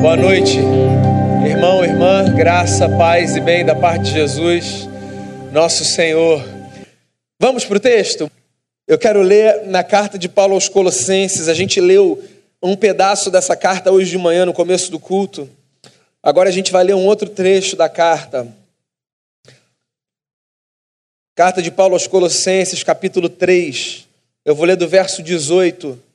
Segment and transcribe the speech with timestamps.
[0.00, 0.56] Boa noite,
[1.46, 4.88] irmão, irmã, graça, paz e bem da parte de Jesus,
[5.52, 6.42] nosso Senhor.
[7.38, 8.30] Vamos para o texto?
[8.88, 12.18] Eu quero ler na carta de Paulo aos Colossenses, a gente leu
[12.62, 15.46] um pedaço dessa carta hoje de manhã, no começo do culto.
[16.22, 18.48] Agora a gente vai ler um outro trecho da carta.
[21.36, 24.08] Carta de Paulo aos Colossenses, capítulo 3.
[24.46, 26.09] Eu vou ler do verso 18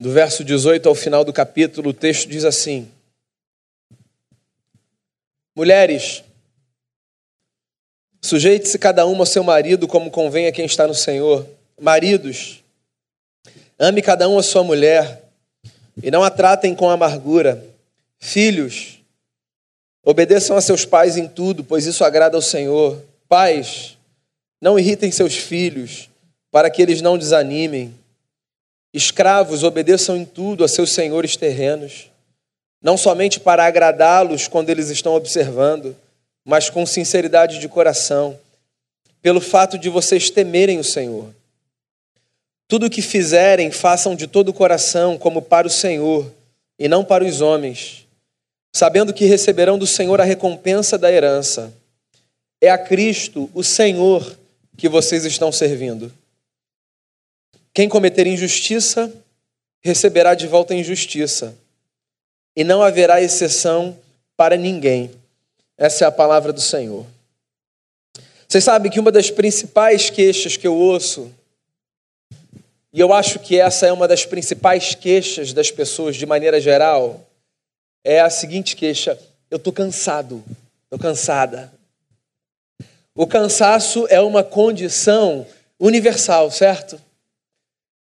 [0.00, 2.88] do verso 18 ao final do capítulo, o texto diz assim:
[5.56, 6.22] Mulheres,
[8.22, 11.46] sujeite-se cada uma ao seu marido como convém a quem está no Senhor.
[11.80, 12.62] Maridos,
[13.78, 15.24] ame cada um a sua mulher
[16.02, 17.64] e não a tratem com amargura.
[18.20, 18.98] Filhos,
[20.04, 23.02] obedeçam a seus pais em tudo, pois isso agrada ao Senhor.
[23.28, 23.96] Pais,
[24.60, 26.08] não irritem seus filhos,
[26.50, 27.94] para que eles não desanimem.
[28.92, 32.10] Escravos, obedeçam em tudo a seus senhores terrenos,
[32.82, 35.96] não somente para agradá-los quando eles estão observando,
[36.44, 38.38] mas com sinceridade de coração,
[39.20, 41.28] pelo fato de vocês temerem o Senhor.
[42.66, 46.30] Tudo o que fizerem, façam de todo o coração, como para o Senhor,
[46.78, 48.06] e não para os homens,
[48.72, 51.72] sabendo que receberão do Senhor a recompensa da herança.
[52.60, 54.36] É a Cristo, o Senhor,
[54.76, 56.12] que vocês estão servindo.
[57.78, 59.08] Quem cometer injustiça
[59.80, 61.56] receberá de volta injustiça,
[62.56, 63.96] e não haverá exceção
[64.36, 65.12] para ninguém.
[65.76, 67.06] Essa é a palavra do Senhor.
[68.48, 71.32] Vocês sabem que uma das principais queixas que eu ouço,
[72.92, 77.24] e eu acho que essa é uma das principais queixas das pessoas de maneira geral,
[78.02, 79.16] é a seguinte queixa:
[79.48, 80.42] eu estou cansado,
[80.82, 81.72] estou cansada.
[83.14, 85.46] O cansaço é uma condição
[85.78, 87.06] universal, certo?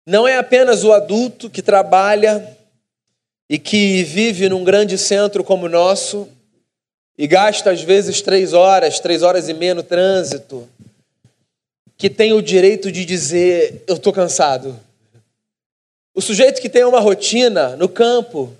[0.06, 2.56] Não é apenas o adulto que trabalha
[3.48, 6.28] e que vive num grande centro como o nosso
[7.16, 10.68] e gasta às vezes três horas, três horas e meia no trânsito,
[11.96, 14.78] que tem o direito de dizer: Eu estou cansado.
[16.14, 18.56] O sujeito que tem uma rotina no campo,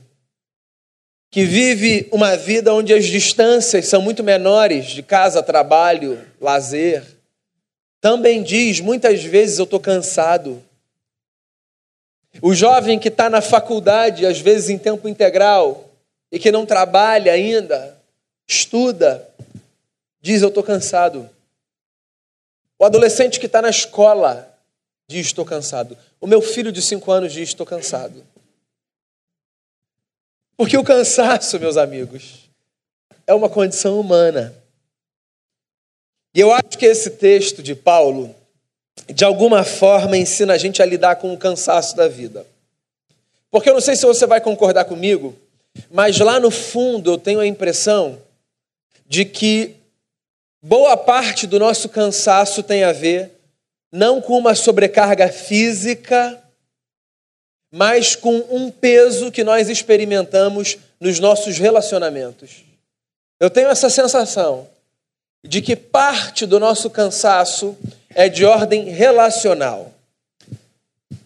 [1.31, 7.03] que vive uma vida onde as distâncias são muito menores de casa, trabalho, lazer,
[8.01, 10.63] também diz muitas vezes: Eu estou cansado.
[12.41, 15.91] O jovem que está na faculdade, às vezes em tempo integral,
[16.31, 17.99] e que não trabalha ainda,
[18.49, 19.29] estuda,
[20.21, 21.29] diz: Eu estou cansado.
[22.79, 24.57] O adolescente que está na escola
[25.07, 25.97] diz: Estou cansado.
[26.21, 28.25] O meu filho de cinco anos diz: Estou cansado.
[30.57, 32.49] Porque o cansaço, meus amigos,
[33.27, 34.55] é uma condição humana.
[36.35, 38.35] E eu acho que esse texto de Paulo
[39.13, 42.47] de alguma forma ensina a gente a lidar com o cansaço da vida.
[43.51, 45.37] Porque eu não sei se você vai concordar comigo,
[45.91, 48.19] mas lá no fundo eu tenho a impressão
[49.07, 49.77] de que
[50.63, 53.31] boa parte do nosso cansaço tem a ver
[53.91, 56.43] não com uma sobrecarga física,
[57.71, 62.65] mas com um peso que nós experimentamos nos nossos relacionamentos.
[63.39, 64.69] Eu tenho essa sensação
[65.45, 67.77] de que parte do nosso cansaço
[68.15, 69.93] é de ordem relacional.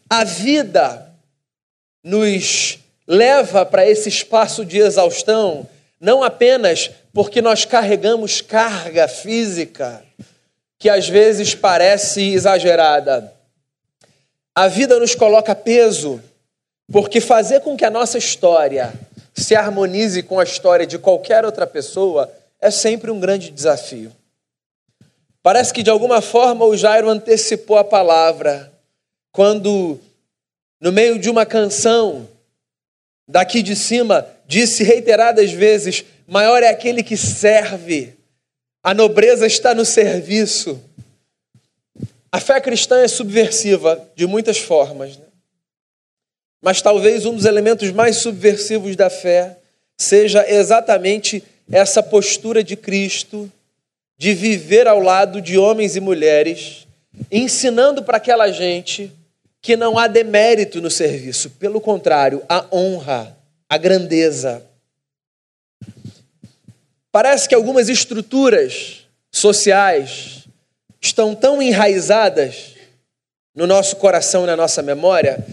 [0.09, 1.11] A vida
[2.03, 5.69] nos leva para esse espaço de exaustão,
[6.01, 10.03] não apenas porque nós carregamos carga física,
[10.79, 13.33] que às vezes parece exagerada.
[14.55, 16.23] A vida nos coloca peso,
[16.91, 18.93] porque fazer com que a nossa história
[19.35, 24.13] se harmonize com a história de qualquer outra pessoa é sempre um grande desafio.
[25.47, 28.73] Parece que de alguma forma o Jairo antecipou a palavra
[29.31, 29.97] quando,
[30.81, 32.29] no meio de uma canção,
[33.29, 38.13] daqui de cima, disse reiteradas vezes: Maior é aquele que serve,
[38.83, 40.83] a nobreza está no serviço.
[42.33, 45.27] A fé cristã é subversiva de muitas formas, né?
[46.61, 49.57] mas talvez um dos elementos mais subversivos da fé
[49.97, 53.49] seja exatamente essa postura de Cristo
[54.19, 56.87] de viver ao lado de homens e mulheres,
[57.31, 59.13] ensinando para aquela gente
[59.61, 63.37] que não há demérito no serviço, pelo contrário, a honra,
[63.69, 64.63] a grandeza.
[67.11, 70.45] Parece que algumas estruturas sociais
[71.01, 72.75] estão tão enraizadas
[73.55, 75.45] no nosso coração e na nossa memória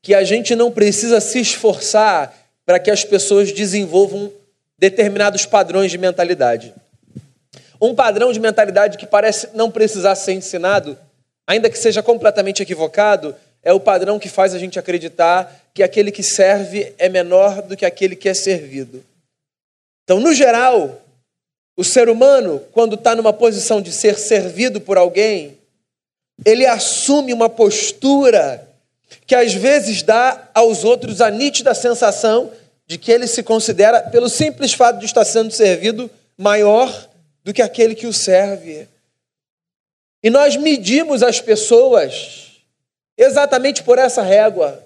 [0.00, 2.34] que a gente não precisa se esforçar
[2.64, 4.32] para que as pessoas desenvolvam
[4.78, 6.74] determinados padrões de mentalidade.
[7.82, 10.96] Um padrão de mentalidade que parece não precisar ser ensinado,
[11.44, 16.12] ainda que seja completamente equivocado, é o padrão que faz a gente acreditar que aquele
[16.12, 19.04] que serve é menor do que aquele que é servido.
[20.04, 21.02] Então, no geral,
[21.76, 25.58] o ser humano, quando está numa posição de ser servido por alguém,
[26.44, 28.64] ele assume uma postura
[29.26, 32.52] que às vezes dá aos outros a nítida sensação
[32.86, 36.08] de que ele se considera, pelo simples fato de estar sendo servido,
[36.38, 37.10] maior
[37.44, 38.88] do que aquele que o serve.
[40.22, 42.62] E nós medimos as pessoas
[43.16, 44.82] exatamente por essa régua.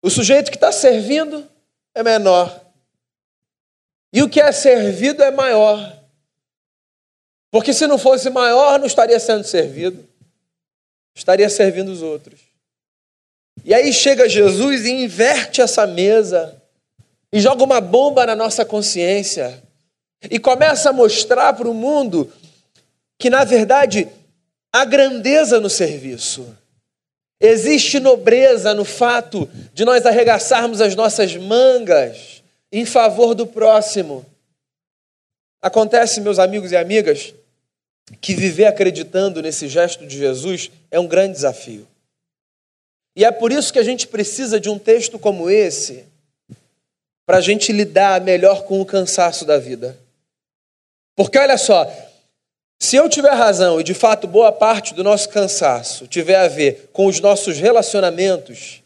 [0.00, 1.48] O sujeito que está servindo
[1.94, 2.60] é menor.
[4.12, 6.00] E o que é servido é maior.
[7.50, 10.08] Porque se não fosse maior, não estaria sendo servido,
[11.14, 12.40] estaria servindo os outros.
[13.64, 16.60] E aí chega Jesus e inverte essa mesa
[17.32, 19.62] e joga uma bomba na nossa consciência
[20.30, 22.32] e começa a mostrar para o mundo
[23.18, 24.08] que, na verdade,
[24.72, 26.56] há grandeza no serviço.
[27.40, 34.24] Existe nobreza no fato de nós arregaçarmos as nossas mangas em favor do próximo.
[35.60, 37.34] Acontece, meus amigos e amigas,
[38.20, 41.86] que viver acreditando nesse gesto de Jesus é um grande desafio.
[43.14, 46.04] E é por isso que a gente precisa de um texto como esse
[47.26, 49.98] para a gente lidar melhor com o cansaço da vida.
[51.14, 51.90] Porque olha só,
[52.78, 56.90] se eu tiver razão e de fato boa parte do nosso cansaço tiver a ver
[56.92, 58.82] com os nossos relacionamentos,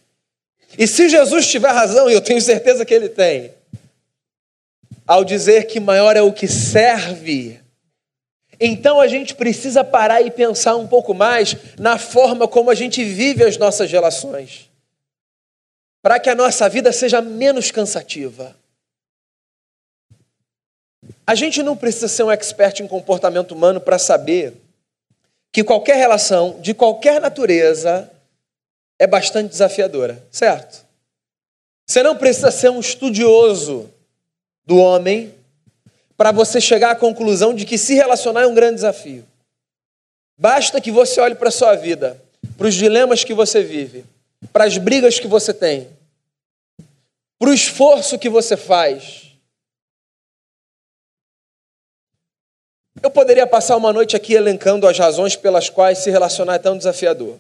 [0.79, 3.55] e se Jesus tiver razão, e eu tenho certeza que ele tem,
[5.07, 7.61] ao dizer que maior é o que serve,
[8.59, 13.05] então a gente precisa parar e pensar um pouco mais na forma como a gente
[13.05, 14.71] vive as nossas relações,
[16.03, 18.57] para que a nossa vida seja menos cansativa.
[21.27, 24.55] A gente não precisa ser um expert em comportamento humano para saber
[25.53, 28.11] que qualquer relação, de qualquer natureza,
[28.99, 30.85] é bastante desafiadora, certo?
[31.87, 33.91] Você não precisa ser um estudioso
[34.65, 35.35] do homem
[36.17, 39.25] para você chegar à conclusão de que se relacionar é um grande desafio.
[40.39, 42.21] Basta que você olhe para a sua vida,
[42.57, 44.05] para os dilemas que você vive,
[44.53, 45.89] para as brigas que você tem,
[47.39, 49.26] para o esforço que você faz.
[53.03, 56.77] Eu poderia passar uma noite aqui elencando as razões pelas quais se relacionar é tão
[56.77, 57.39] desafiador.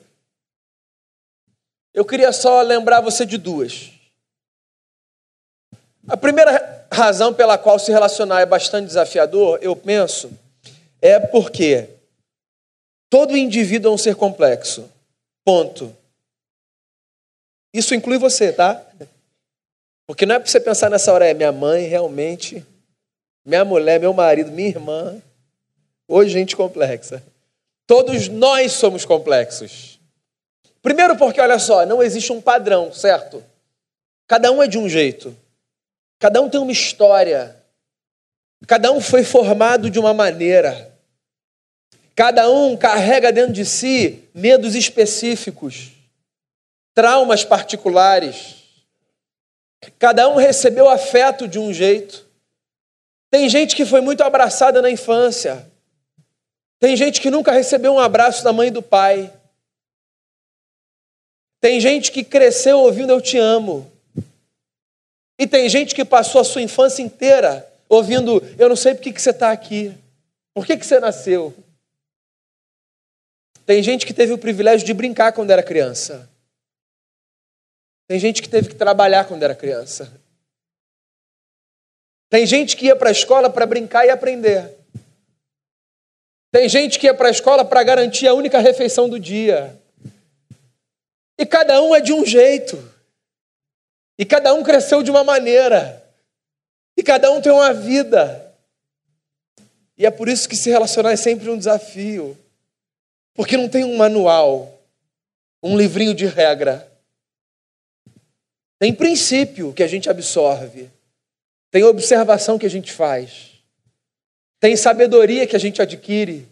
[1.94, 3.90] Eu queria só lembrar você de duas.
[6.06, 10.30] A primeira razão pela qual se relacionar é bastante desafiador, eu penso,
[11.00, 11.88] é porque
[13.10, 14.90] todo indivíduo é um ser complexo.
[15.44, 15.96] Ponto.
[17.74, 18.84] Isso inclui você, tá?
[20.06, 22.64] Porque não é para você pensar nessa hora, é minha mãe realmente,
[23.44, 25.20] minha mulher, meu marido, minha irmã.
[26.08, 27.22] Hoje, gente complexa.
[27.86, 30.00] Todos nós somos complexos.
[30.82, 33.42] Primeiro, porque, olha só, não existe um padrão, certo?
[34.26, 35.36] Cada um é de um jeito.
[36.18, 37.56] Cada um tem uma história.
[38.66, 40.92] Cada um foi formado de uma maneira.
[42.14, 45.90] Cada um carrega dentro de si medos específicos,
[46.94, 48.56] traumas particulares.
[49.98, 52.26] Cada um recebeu afeto de um jeito.
[53.30, 55.70] Tem gente que foi muito abraçada na infância.
[56.78, 59.32] Tem gente que nunca recebeu um abraço da mãe e do pai.
[61.60, 63.90] Tem gente que cresceu ouvindo Eu Te Amo.
[65.38, 69.20] E tem gente que passou a sua infância inteira ouvindo: Eu não sei por que
[69.20, 69.96] você está aqui,
[70.54, 71.54] por que, que você nasceu.
[73.64, 76.30] Tem gente que teve o privilégio de brincar quando era criança.
[78.06, 80.12] Tem gente que teve que trabalhar quando era criança.
[82.28, 84.75] Tem gente que ia para a escola para brincar e aprender.
[86.56, 89.78] Tem gente que ia para a escola para garantir a única refeição do dia.
[91.38, 92.82] E cada um é de um jeito.
[94.18, 96.02] E cada um cresceu de uma maneira.
[96.96, 98.56] E cada um tem uma vida.
[99.98, 102.34] E é por isso que se relacionar é sempre um desafio.
[103.34, 104.80] Porque não tem um manual,
[105.62, 106.90] um livrinho de regra.
[108.78, 110.88] Tem princípio que a gente absorve.
[111.70, 113.55] Tem observação que a gente faz.
[114.60, 116.48] Tem sabedoria que a gente adquire.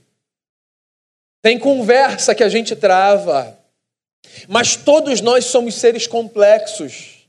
[1.43, 3.59] Tem conversa que a gente trava.
[4.49, 7.27] Mas todos nós somos seres complexos.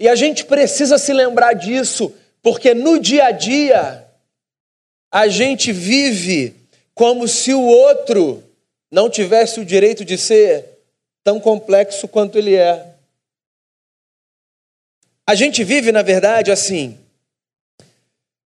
[0.00, 4.04] E a gente precisa se lembrar disso, porque no dia a dia
[5.10, 6.54] a gente vive
[6.94, 8.42] como se o outro
[8.90, 10.64] não tivesse o direito de ser
[11.24, 12.94] tão complexo quanto ele é.
[15.26, 16.98] A gente vive, na verdade, assim.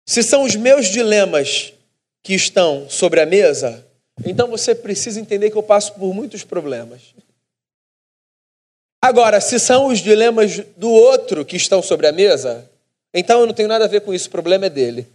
[0.08, 1.74] Se são os meus dilemas
[2.22, 3.86] que estão sobre a mesa,
[4.24, 7.14] então você precisa entender que eu passo por muitos problemas.
[9.02, 12.66] Agora, se são os dilemas do outro que estão sobre a mesa,
[13.12, 15.06] então eu não tenho nada a ver com isso, o problema é dele.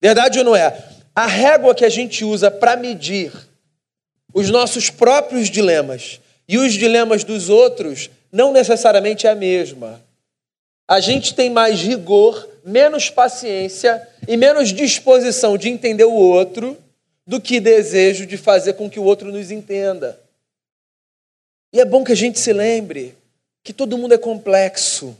[0.00, 0.80] Verdade ou não é?
[1.12, 3.32] A régua que a gente usa para medir
[4.32, 10.00] os nossos próprios dilemas e os dilemas dos outros não necessariamente é a mesma.
[10.88, 16.76] A gente tem mais rigor, menos paciência e menos disposição de entender o outro
[17.26, 20.18] do que desejo de fazer com que o outro nos entenda.
[21.74, 23.14] E é bom que a gente se lembre
[23.62, 25.14] que todo mundo é complexo,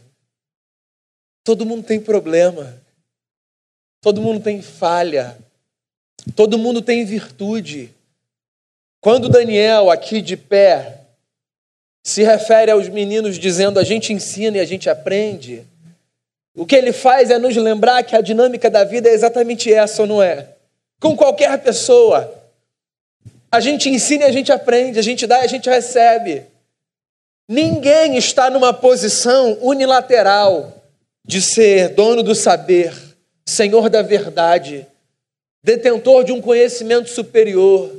[1.44, 2.80] todo mundo tem problema,
[4.00, 5.38] todo mundo tem falha,
[6.34, 7.94] todo mundo tem virtude.
[9.02, 10.97] Quando Daniel, aqui de pé,
[12.08, 15.62] se refere aos meninos dizendo a gente ensina e a gente aprende,
[16.56, 20.00] o que ele faz é nos lembrar que a dinâmica da vida é exatamente essa,
[20.00, 20.48] ou não é?
[20.98, 22.34] Com qualquer pessoa.
[23.52, 26.44] A gente ensina e a gente aprende, a gente dá e a gente recebe.
[27.46, 30.82] Ninguém está numa posição unilateral
[31.26, 32.90] de ser dono do saber,
[33.46, 34.86] senhor da verdade,
[35.62, 37.94] detentor de um conhecimento superior,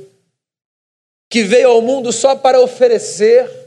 [1.30, 3.59] que veio ao mundo só para oferecer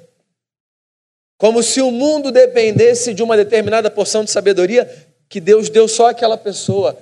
[1.37, 4.89] como se o mundo dependesse de uma determinada porção de sabedoria
[5.27, 6.97] que Deus deu só àquela pessoa.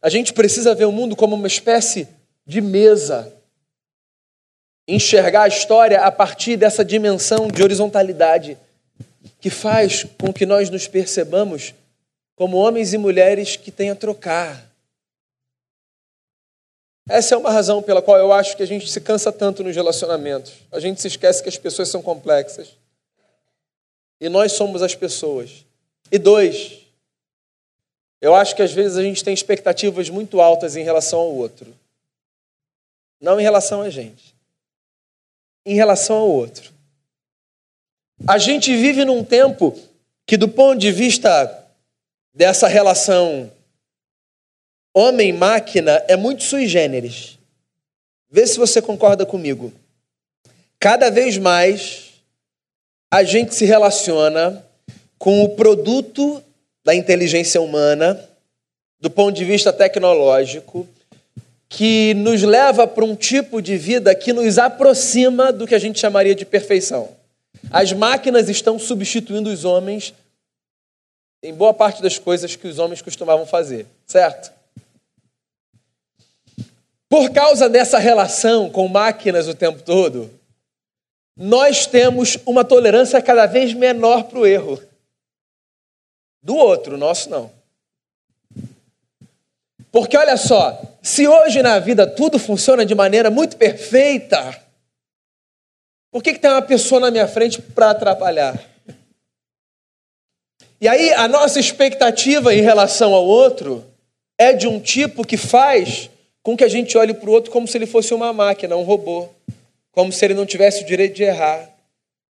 [0.00, 2.08] A gente precisa ver o mundo como uma espécie
[2.46, 3.32] de mesa.
[4.88, 8.56] Enxergar a história a partir dessa dimensão de horizontalidade
[9.40, 11.74] que faz com que nós nos percebamos
[12.34, 14.70] como homens e mulheres que têm a trocar.
[17.08, 19.74] Essa é uma razão pela qual eu acho que a gente se cansa tanto nos
[19.74, 20.54] relacionamentos.
[20.70, 22.79] A gente se esquece que as pessoas são complexas.
[24.20, 25.64] E nós somos as pessoas.
[26.12, 26.80] E dois,
[28.20, 31.74] eu acho que às vezes a gente tem expectativas muito altas em relação ao outro.
[33.20, 34.34] Não em relação a gente.
[35.64, 36.70] Em relação ao outro.
[38.26, 39.78] A gente vive num tempo
[40.26, 41.66] que, do ponto de vista
[42.34, 43.50] dessa relação
[44.92, 47.38] homem-máquina, é muito sui generis.
[48.30, 49.72] Vê se você concorda comigo.
[50.78, 52.09] Cada vez mais
[53.10, 54.64] a gente se relaciona
[55.18, 56.42] com o produto
[56.84, 58.18] da inteligência humana,
[59.00, 60.88] do ponto de vista tecnológico,
[61.68, 65.98] que nos leva para um tipo de vida que nos aproxima do que a gente
[65.98, 67.08] chamaria de perfeição.
[67.70, 70.14] As máquinas estão substituindo os homens
[71.42, 74.52] em boa parte das coisas que os homens costumavam fazer, certo?
[77.08, 80.30] Por causa dessa relação com máquinas o tempo todo,
[81.42, 84.78] nós temos uma tolerância cada vez menor para o erro.
[86.42, 87.50] Do outro, nosso não.
[89.90, 94.62] Porque olha só, se hoje na vida tudo funciona de maneira muito perfeita,
[96.10, 98.62] por que, que tem uma pessoa na minha frente para atrapalhar?
[100.78, 103.82] E aí a nossa expectativa em relação ao outro
[104.36, 106.10] é de um tipo que faz
[106.42, 108.82] com que a gente olhe para o outro como se ele fosse uma máquina, um
[108.82, 109.30] robô
[109.92, 111.68] como se ele não tivesse o direito de errar.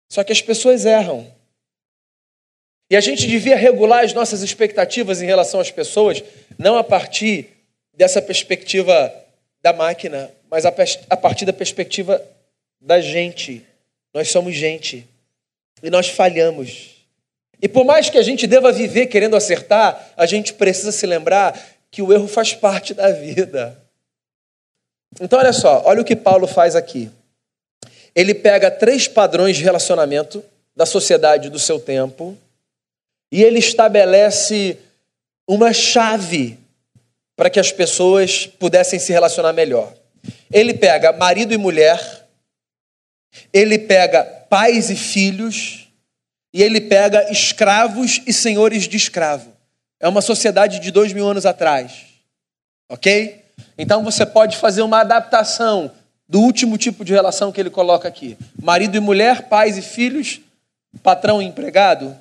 [0.09, 1.27] Só que as pessoas erram.
[2.91, 6.23] E a gente devia regular as nossas expectativas em relação às pessoas,
[6.59, 7.51] não a partir
[7.93, 9.13] dessa perspectiva
[9.61, 12.23] da máquina, mas a partir da perspectiva
[12.81, 13.67] da gente.
[14.15, 15.07] Nós somos gente.
[15.83, 17.05] E nós falhamos.
[17.61, 21.61] E por mais que a gente deva viver querendo acertar, a gente precisa se lembrar
[21.91, 23.77] que o erro faz parte da vida.
[25.21, 27.11] Então, olha só, olha o que Paulo faz aqui
[28.15, 32.37] ele pega três padrões de relacionamento da sociedade do seu tempo
[33.31, 34.79] e ele estabelece
[35.47, 36.59] uma chave
[37.37, 39.93] para que as pessoas pudessem se relacionar melhor.
[40.53, 42.27] Ele pega marido e mulher,
[43.53, 45.89] ele pega pais e filhos,
[46.53, 49.53] e ele pega escravos e senhores de escravo.
[50.01, 52.07] É uma sociedade de dois mil anos atrás,
[52.89, 53.45] ok?
[53.77, 55.93] Então você pode fazer uma adaptação
[56.29, 60.41] do último tipo de relação que ele coloca aqui: marido e mulher, pais e filhos,
[61.03, 62.17] patrão e empregado.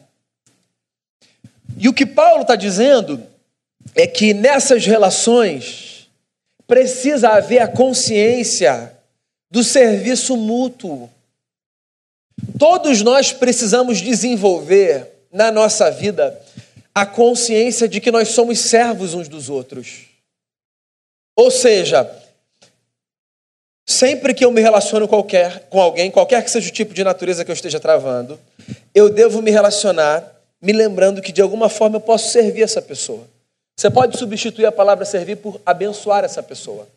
[1.77, 3.21] E o que Paulo está dizendo
[3.93, 6.09] é que nessas relações
[6.65, 8.93] precisa haver a consciência
[9.49, 11.09] do serviço mútuo.
[12.57, 16.39] Todos nós precisamos desenvolver na nossa vida
[16.93, 20.05] a consciência de que nós somos servos uns dos outros.
[21.35, 22.09] Ou seja,
[23.89, 27.45] Sempre que eu me relaciono qualquer, com alguém, qualquer que seja o tipo de natureza
[27.45, 28.37] que eu esteja travando,
[28.93, 33.27] eu devo me relacionar me lembrando que de alguma forma eu posso servir essa pessoa.
[33.75, 36.87] Você pode substituir a palavra servir por abençoar essa pessoa.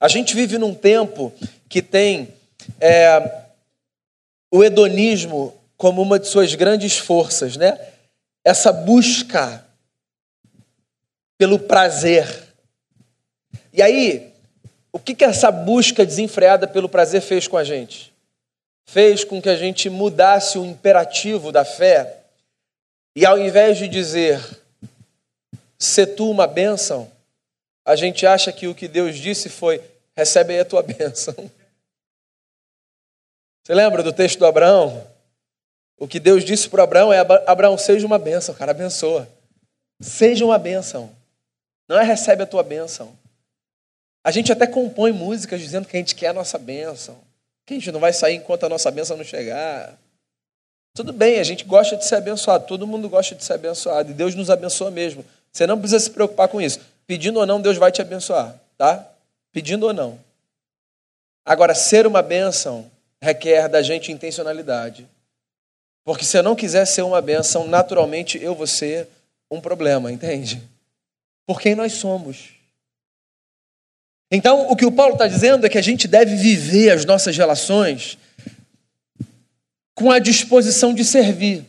[0.00, 1.32] A gente vive num tempo
[1.68, 2.34] que tem
[2.80, 3.42] é,
[4.50, 7.78] o hedonismo como uma de suas grandes forças, né?
[8.44, 9.64] Essa busca
[11.36, 12.26] pelo prazer.
[13.72, 14.27] E aí,
[14.92, 18.12] o que, que essa busca desenfreada pelo prazer fez com a gente?
[18.86, 22.18] Fez com que a gente mudasse o imperativo da fé
[23.14, 24.40] e ao invés de dizer,
[25.78, 27.10] se tu uma bênção,
[27.84, 29.82] a gente acha que o que Deus disse foi,
[30.14, 31.34] recebe aí a tua bênção.
[33.64, 35.06] Você lembra do texto do Abraão?
[35.98, 39.28] O que Deus disse para Abraão é: Abraão, seja uma bênção, cara, abençoa.
[40.00, 41.10] Seja uma bênção.
[41.88, 43.12] Não é recebe a tua bênção.
[44.28, 47.16] A gente até compõe músicas dizendo que a gente quer a nossa bênção.
[47.64, 49.98] Que a gente não vai sair enquanto a nossa bênção não chegar.
[50.92, 52.66] Tudo bem, a gente gosta de ser abençoado.
[52.66, 54.10] Todo mundo gosta de ser abençoado.
[54.10, 55.24] E Deus nos abençoa mesmo.
[55.50, 56.78] Você não precisa se preocupar com isso.
[57.06, 58.54] Pedindo ou não, Deus vai te abençoar.
[58.76, 59.02] Tá?
[59.50, 60.20] Pedindo ou não.
[61.42, 62.84] Agora, ser uma bênção
[63.22, 65.08] requer da gente intencionalidade.
[66.04, 69.08] Porque se eu não quiser ser uma benção, naturalmente eu vou ser
[69.50, 70.62] um problema, entende?
[71.46, 72.57] Por quem nós somos.
[74.30, 77.36] Então, o que o Paulo está dizendo é que a gente deve viver as nossas
[77.36, 78.18] relações
[79.94, 81.64] com a disposição de servir.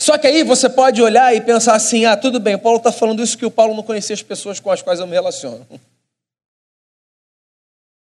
[0.00, 2.90] Só que aí você pode olhar e pensar assim: ah, tudo bem, o Paulo está
[2.90, 5.66] falando isso que o Paulo não conhecia as pessoas com as quais eu me relaciono.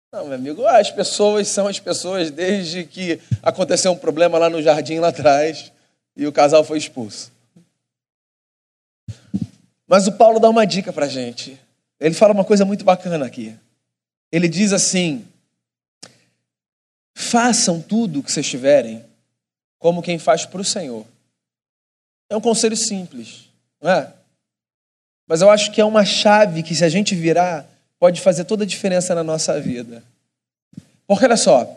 [0.09, 4.61] Não, meu amigo, as pessoas são as pessoas desde que aconteceu um problema lá no
[4.61, 5.71] jardim lá atrás
[6.15, 7.29] e o casal foi expulso.
[9.85, 11.59] Mas o Paulo dá uma dica para gente.
[11.99, 13.55] Ele fala uma coisa muito bacana aqui.
[14.31, 15.25] Ele diz assim:
[17.15, 19.03] façam tudo o que vocês tiverem
[19.79, 21.05] como quem faz para o Senhor.
[22.29, 23.45] É um conselho simples,
[23.81, 24.13] não é?
[25.27, 27.65] Mas eu acho que é uma chave que, se a gente virar,
[27.99, 30.03] pode fazer toda a diferença na nossa vida.
[31.05, 31.67] Porque olha só,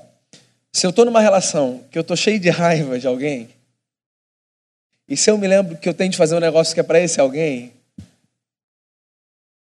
[0.73, 3.51] se eu estou numa relação que eu estou cheio de raiva de alguém,
[5.09, 7.01] e se eu me lembro que eu tenho de fazer um negócio que é para
[7.01, 7.73] esse alguém,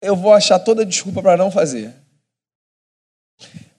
[0.01, 1.93] eu vou achar toda desculpa para não fazer.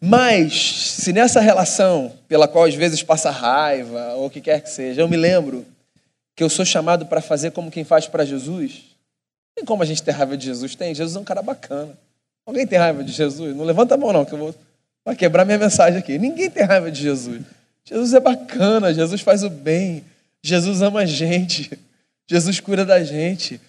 [0.00, 4.70] Mas, se nessa relação, pela qual às vezes passa raiva, ou o que quer que
[4.70, 5.64] seja, eu me lembro
[6.34, 8.82] que eu sou chamado para fazer como quem faz para Jesus,
[9.54, 10.74] tem como a gente ter raiva de Jesus?
[10.74, 11.96] Tem, Jesus é um cara bacana.
[12.44, 13.54] Alguém tem raiva de Jesus?
[13.54, 14.54] Não levanta a mão, não, que eu vou
[15.04, 16.18] vai quebrar minha mensagem aqui.
[16.18, 17.42] Ninguém tem raiva de Jesus.
[17.84, 20.04] Jesus é bacana, Jesus faz o bem,
[20.42, 21.70] Jesus ama a gente,
[22.28, 23.60] Jesus cura da gente.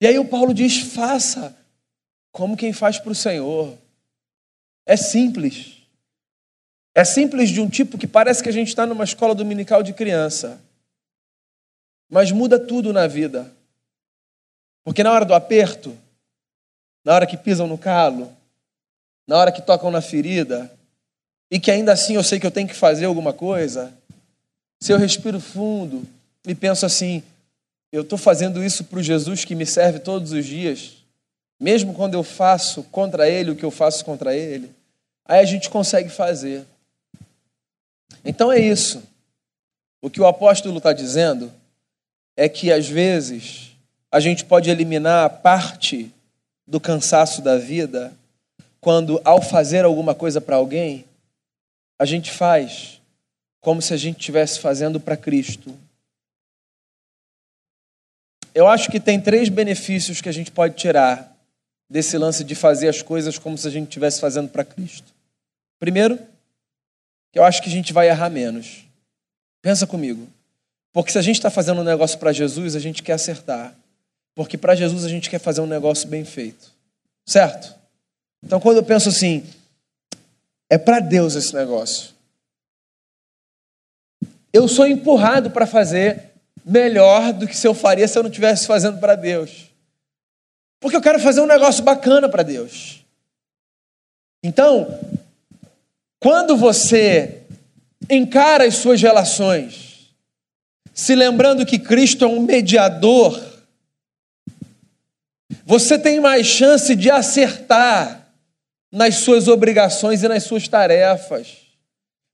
[0.00, 1.56] E aí o Paulo diz: faça
[2.32, 3.76] como quem faz para o Senhor.
[4.86, 5.82] É simples.
[6.94, 9.92] É simples de um tipo que parece que a gente está numa escola dominical de
[9.92, 10.60] criança.
[12.10, 13.52] Mas muda tudo na vida.
[14.84, 15.96] Porque na hora do aperto,
[17.04, 18.34] na hora que pisam no calo,
[19.26, 20.72] na hora que tocam na ferida,
[21.50, 23.92] e que ainda assim eu sei que eu tenho que fazer alguma coisa,
[24.80, 26.06] se eu respiro fundo
[26.46, 27.22] e penso assim,
[27.90, 30.98] eu estou fazendo isso para o Jesus que me serve todos os dias,
[31.58, 34.70] mesmo quando eu faço contra Ele o que eu faço contra Ele,
[35.24, 36.64] aí a gente consegue fazer.
[38.24, 39.02] Então é isso.
[40.00, 41.52] O que o apóstolo está dizendo
[42.36, 43.72] é que às vezes
[44.12, 46.12] a gente pode eliminar parte
[46.66, 48.12] do cansaço da vida
[48.80, 51.04] quando, ao fazer alguma coisa para alguém,
[51.98, 53.00] a gente faz
[53.60, 55.74] como se a gente estivesse fazendo para Cristo.
[58.58, 61.32] Eu acho que tem três benefícios que a gente pode tirar
[61.88, 65.14] desse lance de fazer as coisas como se a gente estivesse fazendo para Cristo.
[65.78, 66.18] Primeiro,
[67.30, 68.84] que eu acho que a gente vai errar menos.
[69.62, 70.26] Pensa comigo.
[70.92, 73.72] Porque se a gente está fazendo um negócio para Jesus, a gente quer acertar.
[74.34, 76.72] Porque para Jesus a gente quer fazer um negócio bem feito.
[77.24, 77.72] Certo?
[78.42, 79.46] Então, quando eu penso assim,
[80.68, 82.10] é para Deus esse negócio.
[84.52, 86.27] Eu sou empurrado para fazer
[86.68, 89.68] melhor do que se eu faria se eu não estivesse fazendo para Deus.
[90.78, 93.02] Porque eu quero fazer um negócio bacana para Deus.
[94.44, 95.00] Então,
[96.20, 97.42] quando você
[98.08, 100.12] encara as suas relações,
[100.92, 103.42] se lembrando que Cristo é um mediador,
[105.64, 108.28] você tem mais chance de acertar
[108.92, 111.56] nas suas obrigações e nas suas tarefas,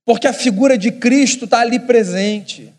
[0.04, 2.73] porque a figura de Cristo está ali presente.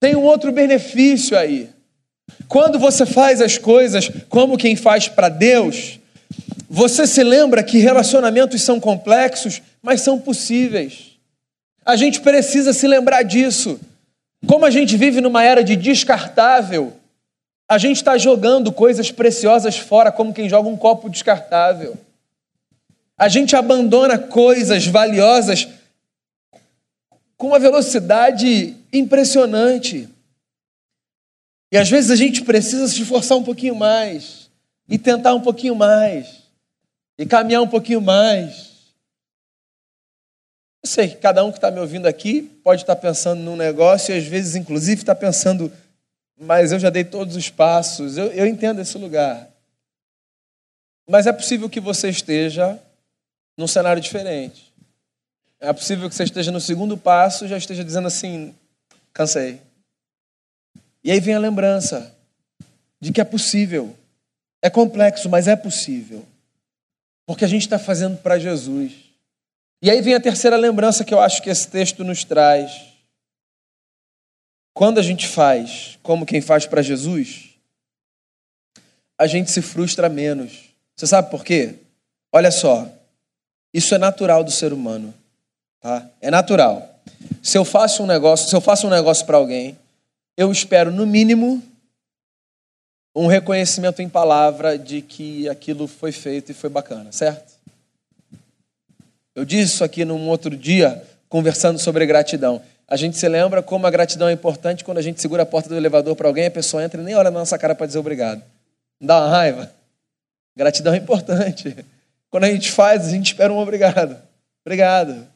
[0.00, 1.68] Tem um outro benefício aí.
[2.48, 6.00] Quando você faz as coisas como quem faz para Deus,
[6.68, 11.10] você se lembra que relacionamentos são complexos, mas são possíveis.
[11.84, 13.78] A gente precisa se lembrar disso.
[14.46, 16.94] Como a gente vive numa era de descartável,
[17.68, 21.96] a gente está jogando coisas preciosas fora como quem joga um copo descartável.
[23.18, 25.68] A gente abandona coisas valiosas
[27.40, 30.06] com uma velocidade impressionante.
[31.72, 34.50] E às vezes a gente precisa se esforçar um pouquinho mais,
[34.86, 36.42] e tentar um pouquinho mais,
[37.18, 38.92] e caminhar um pouquinho mais.
[40.84, 43.56] Eu sei que cada um que está me ouvindo aqui pode estar tá pensando num
[43.56, 45.72] negócio e às vezes, inclusive, está pensando,
[46.38, 48.18] mas eu já dei todos os passos.
[48.18, 49.48] Eu, eu entendo esse lugar.
[51.08, 52.78] Mas é possível que você esteja
[53.56, 54.69] num cenário diferente.
[55.60, 58.54] É possível que você esteja no segundo passo e já esteja dizendo assim:
[59.12, 59.60] cansei.
[61.04, 62.16] E aí vem a lembrança
[62.98, 63.94] de que é possível.
[64.62, 66.26] É complexo, mas é possível.
[67.26, 68.92] Porque a gente está fazendo para Jesus.
[69.82, 72.88] E aí vem a terceira lembrança que eu acho que esse texto nos traz.
[74.74, 77.50] Quando a gente faz como quem faz para Jesus,
[79.18, 80.70] a gente se frustra menos.
[80.96, 81.76] Você sabe por quê?
[82.32, 82.90] Olha só,
[83.72, 85.14] isso é natural do ser humano.
[85.80, 86.06] Tá?
[86.20, 87.00] É natural.
[87.42, 89.78] Se eu faço um negócio, se eu faço um negócio para alguém,
[90.36, 91.62] eu espero no mínimo
[93.14, 97.52] um reconhecimento em palavra de que aquilo foi feito e foi bacana, certo?
[99.34, 102.62] Eu disse isso aqui num outro dia, conversando sobre gratidão.
[102.86, 105.68] A gente se lembra como a gratidão é importante quando a gente segura a porta
[105.68, 107.98] do elevador para alguém, a pessoa entra e nem olha na nossa cara para dizer
[107.98, 108.42] obrigado.
[109.00, 109.72] Não dá uma raiva?
[110.56, 111.74] Gratidão é importante.
[112.30, 114.16] Quando a gente faz, a gente espera um obrigado.
[114.64, 115.26] Obrigado.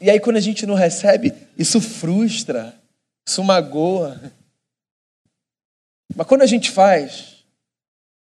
[0.00, 2.78] E aí, quando a gente não recebe, isso frustra,
[3.26, 4.20] isso magoa.
[6.14, 7.44] Mas quando a gente faz,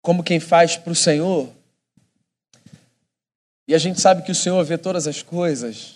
[0.01, 1.49] como quem faz para o Senhor,
[3.67, 5.95] e a gente sabe que o Senhor vê todas as coisas,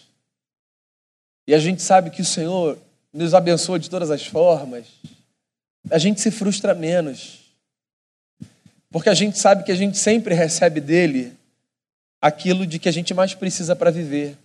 [1.48, 2.78] e a gente sabe que o Senhor
[3.12, 4.86] nos abençoa de todas as formas,
[5.90, 7.40] a gente se frustra menos.
[8.90, 11.36] Porque a gente sabe que a gente sempre recebe dele
[12.22, 14.38] aquilo de que a gente mais precisa para viver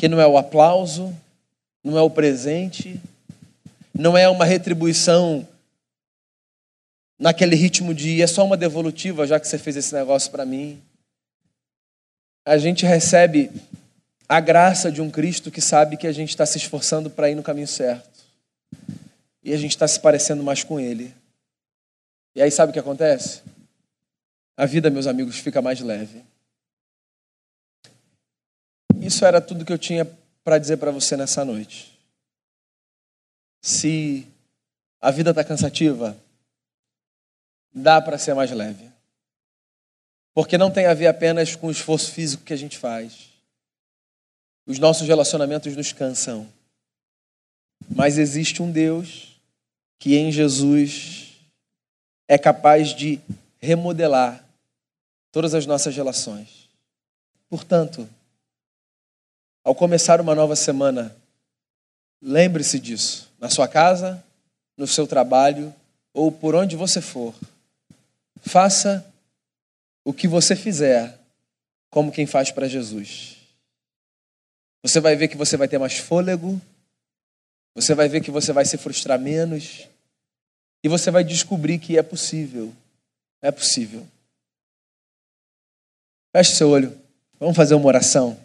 [0.00, 1.14] que não é o aplauso,
[1.84, 2.98] não é o presente,
[3.92, 5.46] não é uma retribuição
[7.18, 10.80] naquele ritmo de é só uma devolutiva já que você fez esse negócio para mim.
[12.46, 13.50] A gente recebe
[14.26, 17.34] a graça de um Cristo que sabe que a gente está se esforçando para ir
[17.34, 18.24] no caminho certo.
[19.44, 21.14] E a gente está se parecendo mais com Ele.
[22.34, 23.42] E aí sabe o que acontece?
[24.56, 26.24] A vida, meus amigos, fica mais leve.
[29.10, 30.04] Isso era tudo que eu tinha
[30.44, 31.98] para dizer para você nessa noite.
[33.60, 34.24] Se
[35.00, 36.16] a vida está cansativa,
[37.74, 38.88] dá para ser mais leve.
[40.32, 43.30] Porque não tem a ver apenas com o esforço físico que a gente faz.
[44.64, 46.48] Os nossos relacionamentos nos cansam.
[47.90, 49.40] Mas existe um Deus
[49.98, 51.32] que em Jesus
[52.28, 53.20] é capaz de
[53.58, 54.44] remodelar
[55.32, 56.70] todas as nossas relações.
[57.48, 58.08] Portanto,
[59.64, 61.16] ao começar uma nova semana,
[62.20, 63.30] lembre-se disso.
[63.38, 64.22] Na sua casa,
[64.76, 65.74] no seu trabalho
[66.12, 67.34] ou por onde você for.
[68.40, 69.06] Faça
[70.04, 71.18] o que você fizer
[71.90, 73.36] como quem faz para Jesus.
[74.82, 76.60] Você vai ver que você vai ter mais fôlego,
[77.74, 79.86] você vai ver que você vai se frustrar menos,
[80.82, 82.74] e você vai descobrir que é possível.
[83.42, 84.06] É possível.
[86.34, 86.98] Feche seu olho.
[87.38, 88.38] Vamos fazer uma oração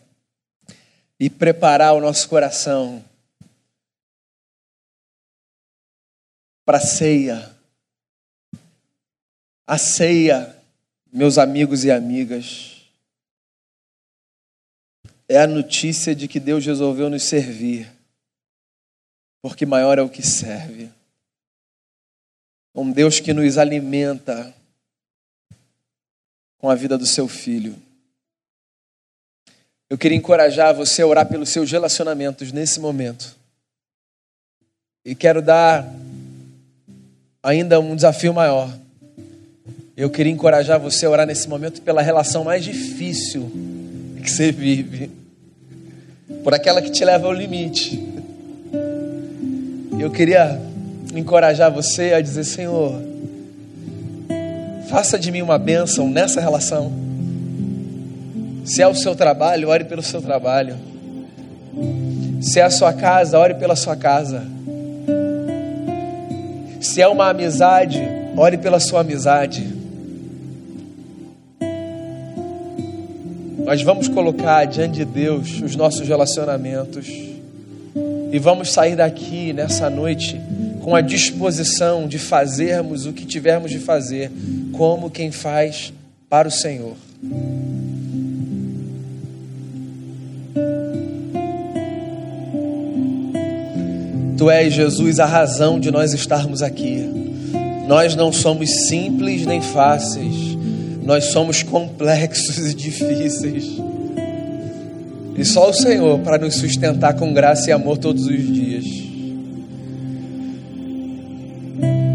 [1.19, 3.04] e preparar o nosso coração
[6.65, 7.56] para a ceia.
[9.67, 10.62] A ceia,
[11.12, 12.84] meus amigos e amigas,
[15.28, 17.91] é a notícia de que Deus resolveu nos servir,
[19.41, 20.91] porque maior é o que serve.
[22.73, 24.54] Um Deus que nos alimenta
[26.58, 27.82] com a vida do seu filho.
[29.88, 33.36] Eu queria encorajar você a orar pelos seus relacionamentos nesse momento.
[35.06, 35.88] E quero dar
[37.43, 38.76] ainda um desafio maior.
[39.95, 43.52] Eu queria encorajar você a orar nesse momento pela relação mais difícil
[44.21, 45.12] que você vive,
[46.43, 48.04] por aquela que te leva ao limite.
[50.00, 50.60] Eu queria
[51.13, 53.00] encorajar você a dizer: Senhor,
[54.89, 57.05] faça de mim uma bênção nessa relação.
[58.65, 60.75] Se é o seu trabalho, ore pelo seu trabalho.
[62.41, 64.43] Se é a sua casa, ore pela sua casa.
[66.82, 68.01] Se é uma amizade,
[68.36, 69.71] ore pela sua amizade.
[73.63, 77.08] Nós vamos colocar diante de Deus os nossos relacionamentos
[78.32, 80.41] e vamos sair daqui nessa noite
[80.82, 84.32] com a disposição de fazermos o que tivermos de fazer,
[84.71, 85.93] como quem faz
[86.28, 86.95] para o Senhor.
[94.46, 97.04] Tu és, Jesus, a razão de nós estarmos aqui.
[97.88, 100.56] Nós não somos simples nem fáceis,
[101.04, 103.66] nós somos complexos e difíceis.
[105.36, 108.86] E só o Senhor para nos sustentar com graça e amor todos os dias.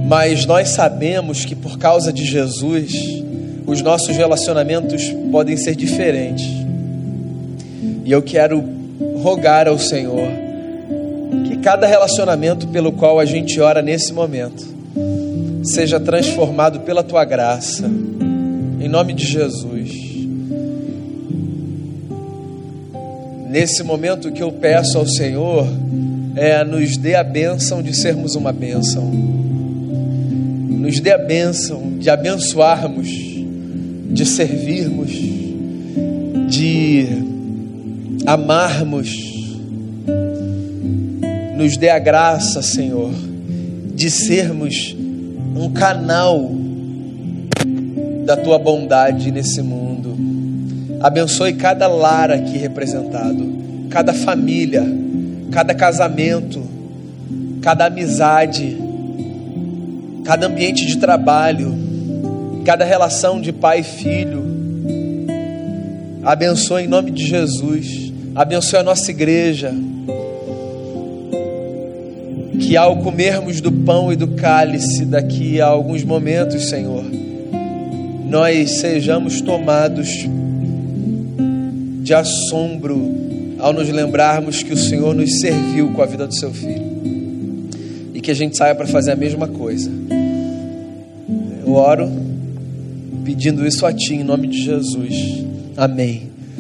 [0.07, 2.93] Mas nós sabemos que por causa de Jesus,
[3.67, 6.47] os nossos relacionamentos podem ser diferentes.
[8.05, 8.63] E eu quero
[9.21, 10.40] rogar ao Senhor
[11.63, 14.67] cada relacionamento pelo qual a gente ora nesse momento
[15.63, 17.91] seja transformado pela tua graça,
[18.81, 20.11] em nome de Jesus.
[23.49, 25.67] Nesse momento que eu peço ao Senhor
[26.37, 33.09] é nos dê a bênção de sermos uma bênção, nos dê a bênção de abençoarmos,
[33.09, 35.11] de servirmos,
[36.49, 37.07] de
[38.25, 39.30] amarmos.
[41.61, 43.13] Nos dê a graça, Senhor,
[43.95, 44.97] de sermos
[45.55, 46.51] um canal
[48.25, 50.17] da tua bondade nesse mundo.
[51.03, 53.47] Abençoe cada lar aqui representado,
[53.91, 54.83] cada família,
[55.51, 56.63] cada casamento,
[57.61, 58.79] cada amizade,
[60.25, 61.75] cada ambiente de trabalho,
[62.65, 64.43] cada relação de pai e filho.
[66.23, 68.11] Abençoe em nome de Jesus.
[68.35, 69.75] Abençoe a nossa igreja
[72.61, 77.05] que ao comermos do pão e do cálice daqui a alguns momentos, Senhor,
[78.29, 80.29] nós sejamos tomados
[82.03, 83.19] de assombro
[83.59, 86.91] ao nos lembrarmos que o Senhor nos serviu com a vida do seu filho
[88.15, 89.91] e que a gente saia para fazer a mesma coisa.
[91.65, 92.11] Eu oro
[93.25, 95.45] pedindo isso a Ti em nome de Jesus.
[95.77, 96.30] Amém.